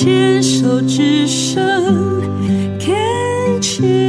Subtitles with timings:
[0.00, 1.60] 牵手，只剩
[2.78, 4.07] 感情。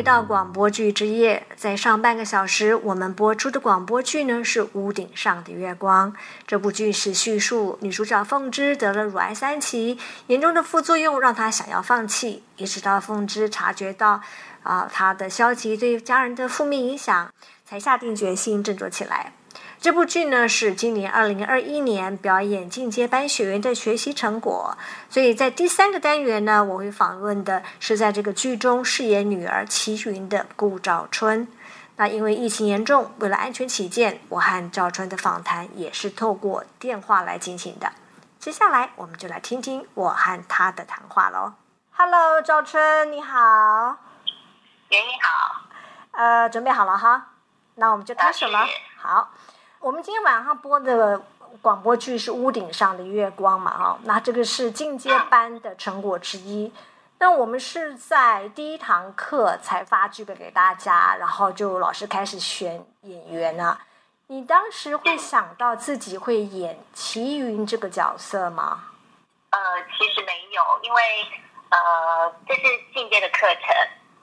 [0.00, 6.10] 回到广播剧之夜，在上半个小时，我们播出的广播剧呢是《屋顶上的月光》。
[6.46, 14.22] 这部剧是叙述女主角凤芝得了乳癌三期，严重的副作用让她想要放弃，一直到凤芝察觉到。
[14.62, 17.30] 啊，她的消极对家人的负面影响，
[17.66, 19.34] 才下定决心振作起来。
[19.80, 24.76] 这部剧呢是今年二零二一年表演进阶班学员的学习成果。
[25.08, 31.48] 所以在第三个单元呢，我会访问的是在这个剧中饰演女儿齐云的顾兆春。
[31.96, 37.90] 那因为疫情严重，为了安全起见，我和赵春的访谈也是透过电话来进行的。
[38.38, 41.54] 接下来我们就来听听我和他的谈话喽。
[41.92, 43.96] Hello，赵春，你好。
[44.90, 45.62] 袁你好，
[46.12, 47.28] 呃，准备好了哈，
[47.76, 48.66] 那我们就开始了。
[48.98, 49.30] 好，
[49.80, 51.18] 我们今天晚上播的
[51.62, 56.70] 广播剧是《屋顶上的月光》嘛，哈，那这个是进阶班的成果之一。
[57.18, 63.80] 那我们是在第一堂课才发剧本给大家，然后就老师开始选演员啊。
[64.26, 68.84] 你当时会想到自己会演齐云这个角色吗？
[69.48, 69.58] 呃，
[69.98, 71.02] 其实没有，因为
[71.70, 73.74] 呃，这是进阶的课程。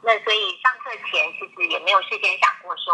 [0.04, 2.94] 那所以上课前其实也没有事先想过说，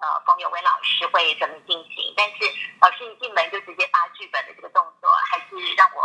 [0.00, 2.12] 呃，冯友伟老师会怎么进行。
[2.16, 2.36] 但是
[2.80, 6.00] 老师一进门就直接发剧本的这个动作，还是让我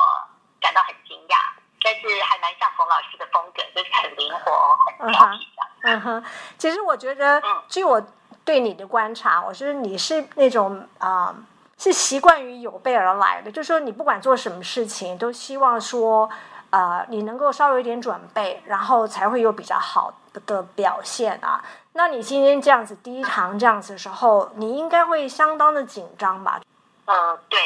[0.59, 1.35] 感到很惊讶。
[1.81, 5.61] 但是还蛮像冯老师的风格，就是很灵活、很调皮的。
[5.83, 6.23] 嗯哼，
[6.57, 8.01] 其实我觉得，据我
[8.43, 11.33] 对你的观察，我觉得你是那种啊，
[11.77, 16.29] 是习惯于有备而来的，就是说你不管做什么事情，都希望说，
[16.71, 20.13] 呃，你能够稍微有点准备，然后才会有比较好。
[20.45, 21.63] 的表现啊，
[21.97, 26.59] 那你今天这样子第一堂这样子的时候，你应该会相当的紧张吧？
[27.05, 27.57] 嗯，对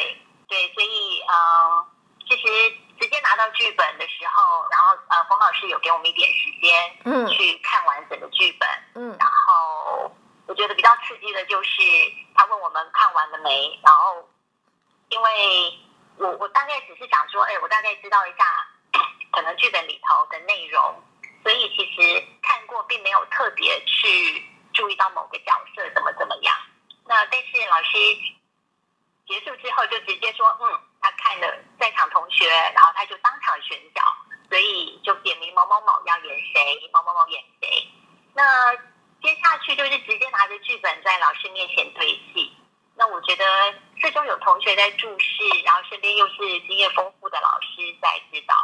[0.46, 1.84] 对，所以呃，
[2.28, 2.46] 其实
[3.00, 10.12] 直接拿到剧本的时候，然后呃，冯老师有给我们一点时间，嗯，去看完整个剧本，嗯，然后
[10.46, 11.82] 我觉得比较刺激的就是
[12.36, 14.28] 他问我们看完了没，然后
[15.08, 15.78] 因为
[16.18, 18.44] 我我大概只是想说，哎，我大概知道一下
[19.34, 21.02] 可能剧本里头的内容。
[21.42, 26.54] 所以其实看过，并没有特别去注意到某个角色怎么怎么样。
[27.06, 27.98] 那但是老师
[29.26, 34.02] 结束之后就直接说，嗯，他看了在场同学，然后他就当场选角，
[34.48, 37.86] 所以就点名某某某要演谁，某某某演谁。
[38.34, 38.74] 那
[39.22, 42.52] 接下去就是直接拿着剧本在老师面前对戏。
[42.96, 43.44] 那我觉得
[44.00, 46.36] 四中有同学在注视，然后身边又是
[46.68, 48.54] 经验丰富的老师在指导。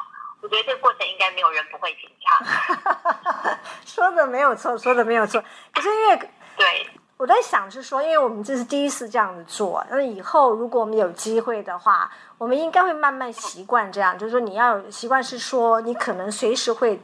[0.42, 3.56] 我觉得这个过程应该没有人不会紧张。
[3.84, 5.42] 说的没有错，说的没有错。
[5.72, 6.16] 可是因为
[6.56, 14.18] 对，我在想是说，因为我们这是第一次这样子做，那以后如果我们有机会的话，我们应该会慢慢习惯这样。
[14.18, 17.00] 就是说，你要习惯是说，你可能随时会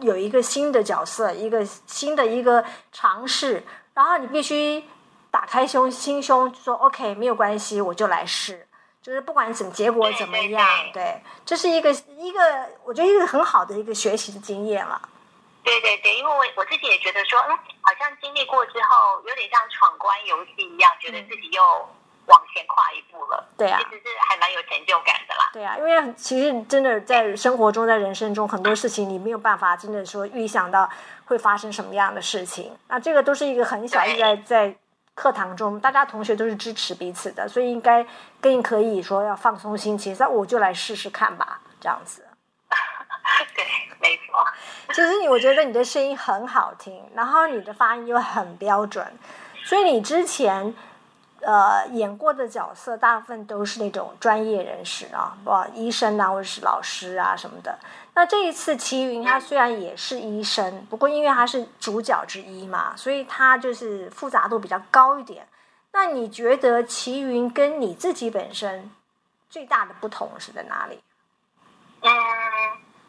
[0.00, 3.62] 有一个新的角色，一个新的一个尝试，
[3.94, 4.82] 然后你必须
[5.30, 8.66] 打开胸心胸，说 OK，没有关系，我就来试。
[9.02, 15.00] 就是不管怎么结果怎么样，对，这是一个一个，我觉得一个很好的一个学习的经验了。
[15.64, 21.62] 对对对，因为我我自己也觉得说，嗯，好像经历过之后，有点像闯关游戏一样，觉得自己又
[22.26, 23.44] 往前跨一步了。
[23.58, 25.50] 对啊，其实是还蛮有成就感的啦。
[25.52, 30.88] 对啊，因为其实真的在生活中，在人生中，很多事情你没有办法真的说预想到
[31.24, 34.76] 会发生什么样的事情，那这个都是一个很小，在在。
[35.14, 38.06] 课堂中，大家同学都是支持彼此的，所以应该
[38.40, 40.16] 更可以说要放松心情。
[40.18, 42.26] 那我就来试试看吧，这样子。
[43.54, 43.64] 对，
[44.00, 44.46] 没错。
[44.88, 49.06] 其实你，我觉得你的声音很好听，然后你的发音又很标准，
[49.64, 50.74] 所以你之前
[51.42, 57.78] 呃演过的角色，大部分都是那种专业人士啊，哇，医生啊，或者是老师啊什么的。
[58.14, 65.46] 那这一次，齐云他虽然也是医生，不过因为他是主角之一嘛，所以他就是复杂度比较高一点。
[65.92, 68.90] 那你觉得齐云跟你自己本身
[69.50, 71.02] 最大的不同是在哪里？
[72.02, 72.10] 嗯，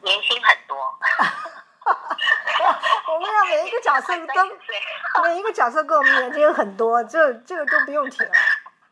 [0.01, 0.77] 年轻很多。
[3.07, 8.31] 我们要每一个角色都，每一个角色跟我们年轻很多，这这个都不用提了。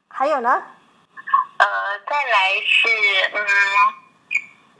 [0.09, 0.63] 还有呢？
[1.57, 2.87] 呃，再来是
[3.33, 3.47] 嗯。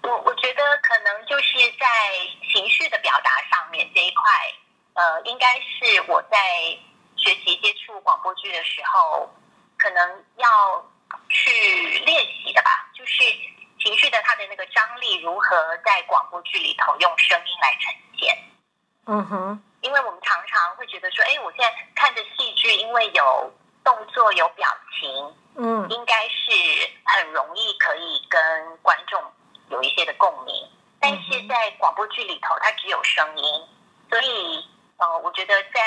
[0.04, 1.86] 我我觉得可能就是在
[2.52, 4.24] 情绪的表达上面这一块，
[4.96, 6.38] 呃，应该是我在
[7.16, 9.31] 学习接触广播剧的时候，
[9.78, 10.84] 可能要
[11.30, 12.90] 去练习的吧。
[12.96, 13.24] 就是
[13.83, 18.38] 情绪的它的那个张力如何在广播剧里头用声音来呈现。
[19.07, 23.51] 嗯哼，因为我们常常会觉得说，哎，我现在看着戏剧，因为有
[23.83, 24.68] 动作、有表
[25.00, 29.22] 情，嗯，应该是很容易可以跟观众
[29.69, 30.54] 有一些的共鸣。
[31.00, 33.44] 但是在广播剧里头，它只有声音，
[34.07, 34.63] 所以，
[34.98, 35.81] 呃，我觉得在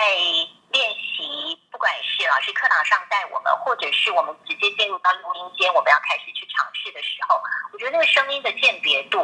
[0.70, 7.38] 练习，不管是老师课堂上带我们，或者是我们直接进入到录音间，我们要开始去尝试的时候，
[7.74, 9.20] 我觉得那个声音的鉴别度，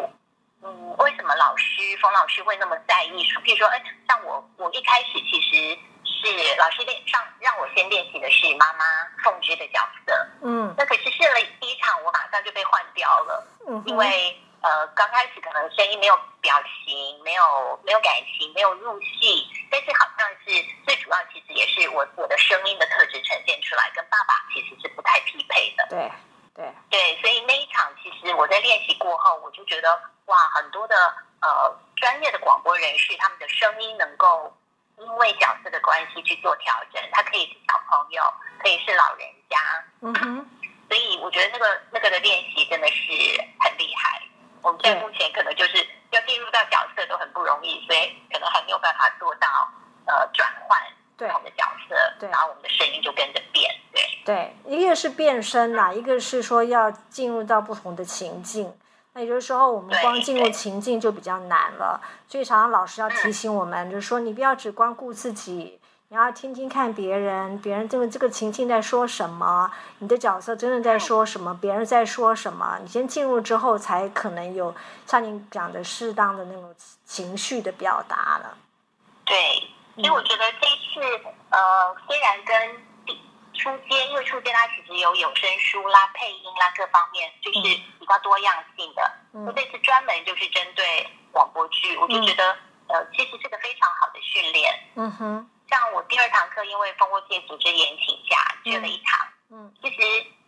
[0.62, 3.24] 嗯，为什么老师冯老师会那么在意？
[3.42, 8.84] 比如说，哎，像我，我一开始其实是老师练上让我先练习的是妈妈
[9.24, 10.12] 凤芝的角色，
[10.42, 14.38] 嗯，那可是试了第一场，我马上就被换掉了，嗯，因为。
[14.62, 16.54] 呃，刚开始可能声音没有表
[16.84, 25.86] 情，没有没有感情，没有入戏，但是好像是最主要，其实也是我我的声音的特质呈现出来，跟爸爸其实是不太匹配的。
[25.88, 26.12] 对
[26.54, 29.88] 对对，所以那一场其实我在练习过后，我就觉得
[30.26, 30.94] 哇，很多的
[31.40, 34.54] 呃专业的广播人士，他们的声音能够
[34.98, 38.22] 因为角色的关系去做调整，他可以是小朋友，
[38.58, 39.58] 可以是老人家，
[40.02, 40.50] 嗯哼，
[40.88, 43.42] 所以我觉得那个那个的练习真的是。
[44.62, 49.48] 我们在目前可能就是要进入到角色都很不容易，所以可能还没有办法做到
[50.06, 50.78] 呃转换
[51.16, 54.02] 不同的角色，对，然后我们的声音就跟着变，对。
[54.24, 58.72] 对，一个是变声啦，一个是说要进入到不同的情境，
[59.14, 65.79] 那也就是说我们光进入情境就比较难了，所以常常老师要提醒我们，就是说你不要只光顾自己。
[66.12, 69.70] 你要听听看别人，别人这个这个情境在说什么，
[70.00, 74.74] 你的角色真的在说什么，别人在说什么，你先进入之后，才可能有
[75.06, 76.74] 像你讲的适当的那种
[77.04, 78.58] 情绪的表达了。
[79.24, 79.36] 对，
[79.94, 81.00] 所以我觉得这次
[81.50, 82.82] 呃，虽然跟
[83.54, 87.60] 初阶，因为初阶它其实有有声书啦、配音啦各方面，就是
[88.00, 89.12] 比较多样性的。
[89.46, 92.56] 我这次专门就是针对广播剧，我就觉得
[92.88, 94.74] 呃，其实是个非常好的训练。
[94.96, 95.50] 嗯哼。
[95.70, 99.28] 像我第二堂课，因为蜂窝界组织炎请假，缺了一堂。
[99.52, 99.96] 嗯，其实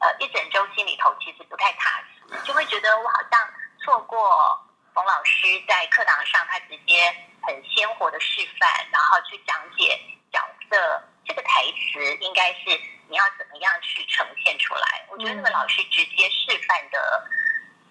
[0.00, 3.40] 呃一整周心里头其实不太踏实，就会觉得我好像
[3.78, 4.60] 错过
[4.92, 9.96] 冯老师在课堂上他直接很鲜活的示范，然后去讲解
[10.32, 12.70] 角色这个台词应该是
[13.08, 15.06] 你要怎么样去呈现出来。
[15.08, 17.28] 我觉得那个老师直接示范的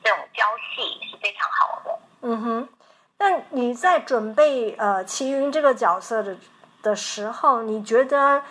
[0.04, 2.00] 这种教戏是非常好的。
[2.24, 2.70] 嗯哼，
[3.18, 6.38] 那你在准备呃齐云这个角色的？
[6.82, 8.44] 的时候，你觉得，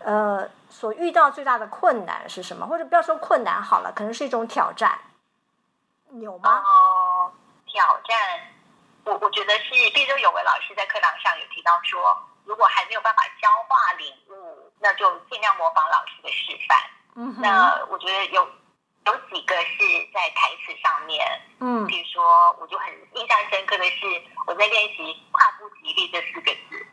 [0.00, 2.66] 呃，所遇到最大的困难是什么？
[2.66, 4.98] 或者不要说困难好了，可能是一种挑战，
[6.20, 6.62] 有吗？
[6.64, 7.32] 哦，
[7.66, 8.16] 挑战，
[9.04, 16.78] 我我觉得是，比如说有位老师在课堂上有提到说，如果还没有办法消化领悟，那就尽量模仿老师的示范。
[17.20, 18.46] 嗯那我觉得有
[19.06, 19.78] 有几个是
[20.14, 21.26] 在台词上面，
[21.58, 26.86] 嗯，比如说，我就很印象深刻的是，我在练习“跨步吉利”这四个字。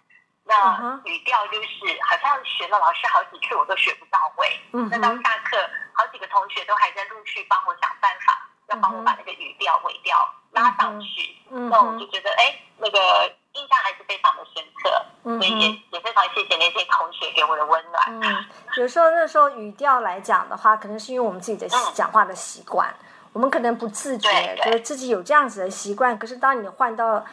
[0.47, 4.47] 那语调就是好像学了老师好几次，我都学不到位。
[4.73, 5.57] 嗯那到下课，
[5.93, 10.17] 好几个同学都还在陆续帮我想办法，要帮我把那个语调、尾调
[10.51, 11.35] 拉上去。
[11.49, 12.99] 嗯那我就觉得，哎，那个
[13.53, 15.05] 印象还是非常的深刻。
[15.23, 18.21] 所以也也非常谢谢那些同学给我的温暖。
[18.21, 18.45] 嗯，
[18.77, 22.93] 有时候那时候语调来讲的话，可能是因为我们自己的讲话的习惯，
[23.33, 24.29] 我们可能不自觉，
[24.63, 26.15] 觉得自己有这样子的习惯。
[26.19, 27.25] 可是当你换到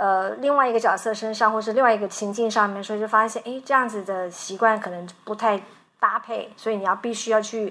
[0.00, 5.60] 呃，另外一个角色身上，或是另外一个情境上面，所以就发现，哎，这样子的习惯可能不太
[5.98, 7.70] 搭配，所以你要必须要去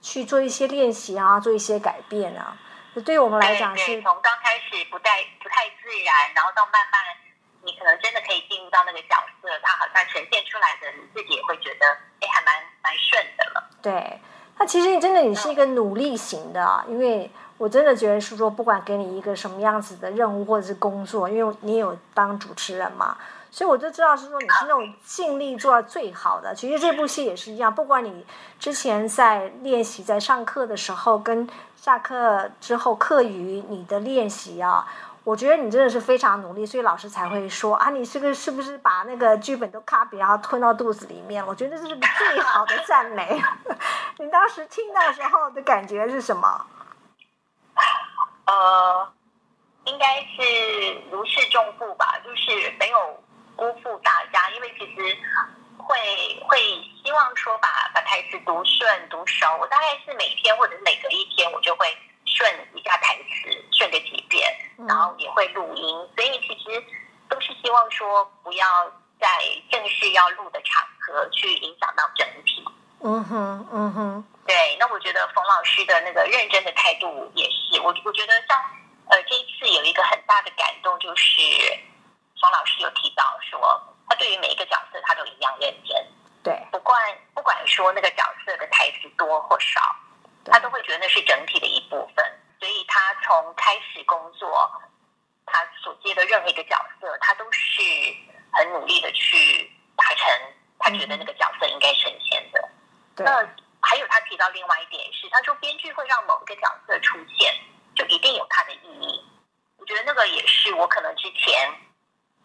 [0.00, 2.56] 去做一些练习啊，做一些改变啊。
[3.04, 6.98] 对于我们来讲，是从刚开始不太不太自然，然后到慢慢，
[7.60, 11.86] 你可能真的可以进入到那个角色，它好像呈现出来的，你自己也会觉得，
[12.20, 13.68] 哎，还蛮蛮顺的了。
[13.82, 14.18] 对，
[14.58, 17.30] 那其实你真的你是一个努力型的，因为。
[17.58, 23.16] 我真的觉得是说，不管给你一个什么样子的任务或者是工作，因为你有当主持人嘛，
[23.50, 26.54] 所以我就知道是说你是那种尽力做到最好的。
[26.54, 28.24] 其实这部戏也是一样，不管你
[28.60, 34.86] 之前在练习、在上课的时候，跟下课之后课余你的练习啊，
[35.24, 41.44] 我觉得你真的是非常努力，所以老师才会说啊，你这个是不是把那个剧本都 copy 然后吞到肚子里面？
[41.44, 43.42] 我觉得这是最好的赞美。
[44.18, 46.64] 你当时听到时候的感觉是什么？
[48.48, 49.12] 呃，
[49.84, 53.22] 应该是如释重负吧，就是没有
[53.54, 55.18] 辜负大家，因为其实
[55.76, 56.58] 会会
[57.04, 61.86] 希望说把把台词读顺读熟，我大概是每天或者每隔一天我就会
[62.24, 64.50] 顺一下台词，顺个几遍，
[64.88, 66.82] 然后也会录音，所以其实
[67.28, 68.66] 都是希望说不要
[69.20, 69.28] 在
[69.70, 72.64] 正式要录的场合去影响到整体。
[73.00, 74.24] 嗯哼，嗯哼。
[74.46, 78.58] 对，那我觉得冯老师的那个认真的态度也是，我我觉得像
[79.08, 81.40] 呃这一次有一个很大的感动，就是
[82.40, 83.60] 冯老师有提到说，
[84.08, 86.06] 他对于每一个角色他都一样认真。
[86.42, 86.96] 对，不管
[87.34, 89.80] 不管说那个角色的台词多或少，
[90.46, 92.24] 他都会觉得那是整体的一部分。
[92.58, 94.70] 所以他从开始工作，
[95.46, 97.82] 他所接的任何一个角色，他都是
[98.52, 100.26] 很努力的去达成
[100.78, 102.67] 他觉得那个角色应该呈现的。
[103.24, 103.48] 那
[103.80, 107.54] 还有他提到另外一点是，他说编剧会让某一个角色出现，
[107.94, 109.24] 就一定有它的意义。
[109.76, 111.72] 我觉得那个也是我可能之前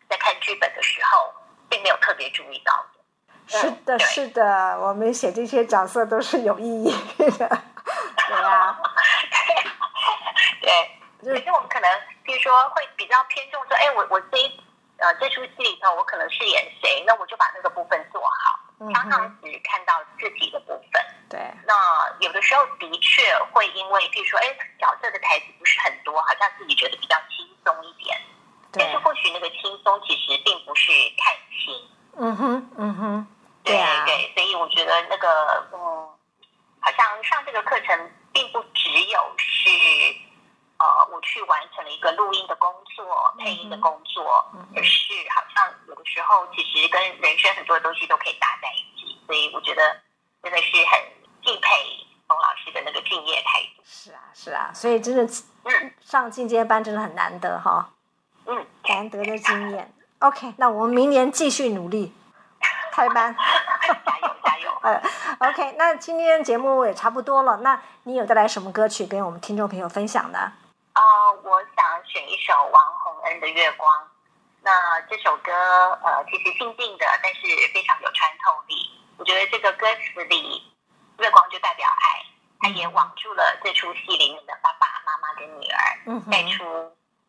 [0.10, 1.34] 在看剧本的时候，
[1.70, 3.00] 并没有特别注意到的。
[3.46, 7.62] 是的，是的，我们写这些角色都是有意义的，
[8.28, 8.80] 对啊，
[10.62, 10.72] 对，
[11.22, 14.38] 可是我们可能，比如说会比较偏重说，哎，我我这
[14.98, 18.60] 呃这出戏里头，我可能饰演谁，那我就把那个部分做好，
[18.94, 21.02] 常常只看到自己的部分。
[21.30, 21.74] 对，那
[22.20, 24.46] 有的时候的确会因为，比如说，哎，
[24.80, 28.20] 角色的台词不是很多，好像自己觉得比较轻松一点，
[28.72, 31.90] 但是或许那个轻松其实并不是看清。
[32.18, 33.28] 嗯哼，嗯哼。
[33.64, 33.76] 对
[34.06, 35.80] 对，所以我觉得那个嗯，
[36.82, 39.70] 好像上这个课程并不只有是
[41.24, 44.24] 去完成了一个录音的工作、配音的工作，
[44.76, 49.20] 而是好像有的时候其实跟人生很多的东西都可以搭在一起。
[49.26, 49.82] 所以我觉得
[50.44, 51.00] 真的是很
[51.44, 51.70] 敬佩
[52.28, 53.82] 冯老师的那个敬业态度。
[53.84, 55.24] 是啊，是啊，所以真的
[55.64, 57.90] 嗯，上进阶班真的很难得哈，
[58.46, 59.94] 嗯，难得的经验。
[60.20, 62.14] OK，那我们明年继续努力。
[62.92, 63.36] 开班，
[64.06, 64.72] 加 油加油！
[64.84, 65.02] 呃
[65.40, 67.58] ，OK，那今天节目也差不多了。
[67.58, 70.54] 那你有带来什么歌曲跟我们听众朋友分享呢？
[72.14, 73.90] 选一首王洪恩的《月光》。
[74.62, 75.52] 那这首歌
[76.06, 77.42] 呃，其实静静的，但是
[77.74, 78.76] 非常有穿透力。
[79.18, 80.62] 我觉得这个歌词里，
[81.18, 82.22] 月光就代表爱，
[82.62, 86.64] 它也网住了这出戏里面的爸爸妈妈跟女儿，带出。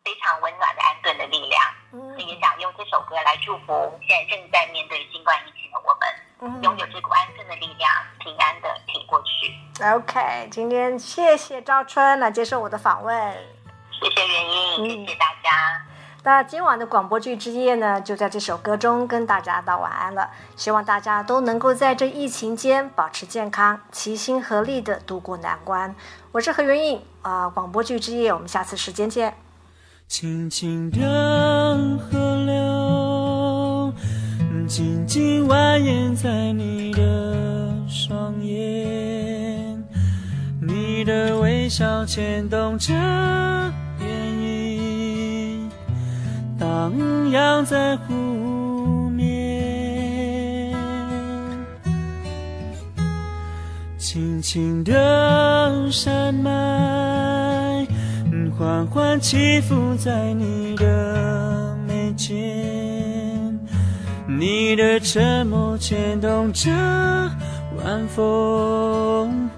[0.05, 9.51] 非常温暖的安顿的力量，嗯，也想用这首歌来祝福现在正在面对新冠疫情的我们，拥有这股安顿的力量，平安的挺过去。
[9.83, 13.54] OK，今天谢谢赵春来接受我的访问，
[14.01, 15.85] 谢谢袁英，谢谢大家。
[16.23, 20.29] 那今晚的广播剧之夜呢，就在这首歌中跟大家道晚安了。
[20.55, 25.95] 希望大家都能够在这疫情间保持健康，齐心合力的度过难关。
[26.31, 29.35] 我是何元印啊，广播剧之夜，我们下次时间见。
[30.07, 30.99] 轻轻的
[32.09, 33.93] 河流，
[34.67, 39.83] 静静蜿蜒在你的双眼，
[40.59, 42.93] 你的微笑牵动着
[46.75, 48.13] 荡漾在湖
[49.09, 50.75] 面，
[53.97, 56.51] 轻轻的山脉。
[58.57, 63.57] 缓缓起伏在你的眉间，
[64.27, 66.69] 你的沉默牵动着
[67.77, 69.49] 晚风，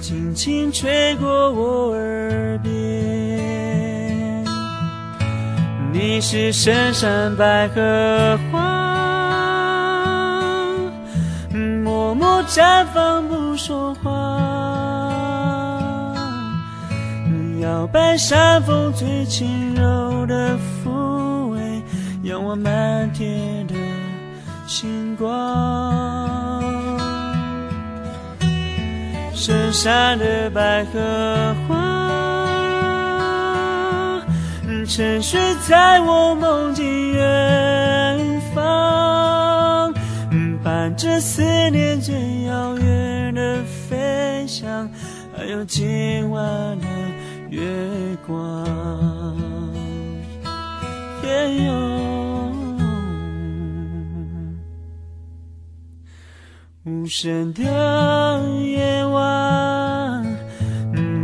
[0.00, 2.81] 轻轻吹过我耳边。
[6.04, 8.58] 你是深山百合花，
[11.84, 14.10] 默默绽放不说话。
[17.60, 21.80] 摇摆山风最轻柔的抚慰，
[22.24, 23.74] 仰望满天的
[24.66, 25.30] 星光。
[29.32, 32.01] 深山的百合花，
[34.86, 39.92] 沉睡在我梦境远方，
[40.62, 44.90] 伴着思念最遥远的飞翔，
[45.36, 46.86] 还有今晚的。
[47.50, 47.60] 月
[48.26, 48.66] 光，
[51.22, 51.70] 夜
[56.84, 57.62] 无声的
[58.64, 60.24] 夜晚，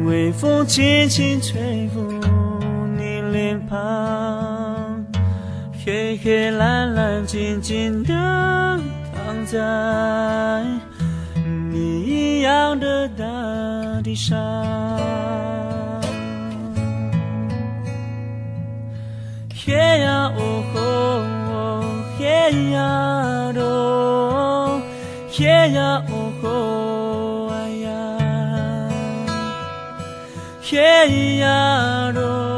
[0.04, 2.37] 微风轻轻吹拂
[3.38, 5.06] 脸庞，
[5.84, 8.12] 黑黑蓝蓝静静的
[9.14, 10.64] 躺在
[11.70, 13.24] 你一样的大
[14.02, 14.36] 地上。
[19.54, 21.22] 嘿呀哦吼，
[22.18, 22.24] 嘿
[22.72, 23.52] 呀。
[23.54, 24.80] 咯，
[25.30, 26.02] 嘿呀。
[26.10, 27.54] 哦吼哎
[27.84, 27.88] 呀，
[30.60, 32.10] 嘿呀。
[32.12, 32.57] 咯，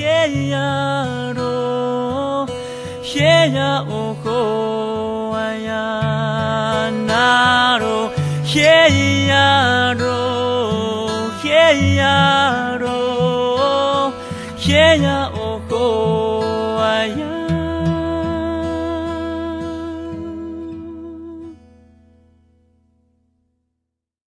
[0.00, 0.04] 嘿
[0.46, 2.46] 呀咯，
[3.02, 4.88] 嘿呀哦吼